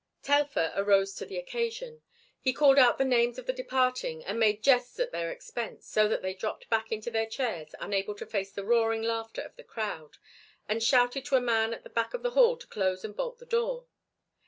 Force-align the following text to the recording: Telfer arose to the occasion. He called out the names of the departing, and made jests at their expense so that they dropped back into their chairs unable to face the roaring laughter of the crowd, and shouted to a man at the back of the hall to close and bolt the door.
Telfer 0.23 0.73
arose 0.75 1.13
to 1.13 1.27
the 1.27 1.37
occasion. 1.37 2.01
He 2.39 2.53
called 2.53 2.79
out 2.79 2.97
the 2.97 3.05
names 3.05 3.37
of 3.37 3.45
the 3.45 3.53
departing, 3.53 4.25
and 4.25 4.39
made 4.39 4.63
jests 4.63 4.99
at 4.99 5.11
their 5.11 5.29
expense 5.29 5.85
so 5.85 6.07
that 6.07 6.23
they 6.23 6.33
dropped 6.33 6.67
back 6.71 6.91
into 6.91 7.11
their 7.11 7.27
chairs 7.27 7.75
unable 7.79 8.15
to 8.15 8.25
face 8.25 8.51
the 8.51 8.65
roaring 8.65 9.03
laughter 9.03 9.41
of 9.43 9.55
the 9.57 9.63
crowd, 9.63 10.17
and 10.67 10.81
shouted 10.81 11.23
to 11.25 11.35
a 11.35 11.39
man 11.39 11.71
at 11.71 11.83
the 11.83 11.89
back 11.91 12.15
of 12.15 12.23
the 12.23 12.31
hall 12.31 12.57
to 12.57 12.65
close 12.65 13.05
and 13.05 13.15
bolt 13.15 13.37
the 13.37 13.45
door. 13.45 13.85